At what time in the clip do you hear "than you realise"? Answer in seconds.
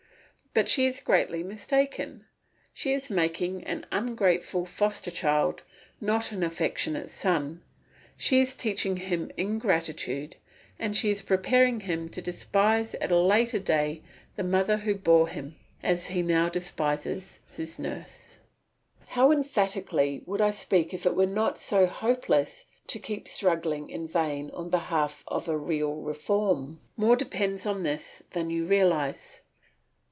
28.31-29.39